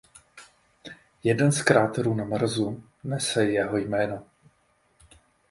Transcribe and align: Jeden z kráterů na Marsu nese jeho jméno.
Jeden 1.23 1.51
z 1.51 1.63
kráterů 1.63 2.15
na 2.15 2.23
Marsu 2.25 2.83
nese 3.03 3.45
jeho 3.45 3.77
jméno. 3.77 4.23